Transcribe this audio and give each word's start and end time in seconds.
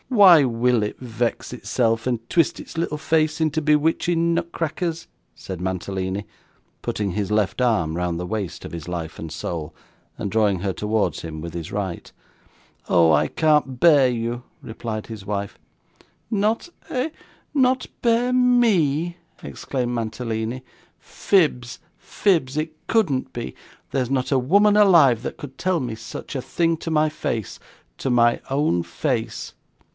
'Why 0.09 0.43
will 0.43 0.83
it 0.83 0.99
vex 0.99 1.53
itself, 1.53 2.05
and 2.05 2.27
twist 2.29 2.59
its 2.59 2.77
little 2.77 2.97
face 2.97 3.39
into 3.39 3.61
bewitching 3.61 4.33
nutcrackers?' 4.33 5.07
said 5.35 5.61
Mantalini, 5.61 6.25
putting 6.81 7.11
his 7.11 7.31
left 7.31 7.61
arm 7.61 7.95
round 7.95 8.19
the 8.19 8.25
waist 8.25 8.65
of 8.65 8.73
his 8.73 8.89
life 8.89 9.19
and 9.19 9.31
soul, 9.31 9.73
and 10.17 10.29
drawing 10.31 10.59
her 10.61 10.73
towards 10.73 11.21
him 11.21 11.39
with 11.39 11.53
his 11.53 11.71
right. 11.71 12.11
'Oh! 12.89 13.11
I 13.11 13.27
can't 13.27 13.79
bear 13.79 14.09
you,' 14.09 14.43
replied 14.61 15.07
his 15.07 15.25
wife. 15.25 15.57
'Not 16.29 16.67
eh, 16.89 17.11
not 17.53 17.85
bear 18.01 18.33
ME!' 18.33 19.15
exclaimed 19.41 19.93
Mantalini. 19.95 20.63
'Fibs, 20.97 21.79
fibs. 21.97 22.57
It 22.57 22.73
couldn't 22.87 23.31
be. 23.31 23.55
There's 23.91 24.09
not 24.11 24.31
a 24.31 24.39
woman 24.39 24.75
alive, 24.75 25.21
that 25.21 25.37
could 25.37 25.57
tell 25.57 25.79
me 25.79 25.95
such 25.95 26.35
a 26.35 26.41
thing 26.41 26.75
to 26.77 26.91
my 26.91 27.07
face 27.07 27.59
to 27.99 28.09
my 28.09 28.41
own 28.49 28.81
face.' 28.83 29.53
Mr. 29.55 29.57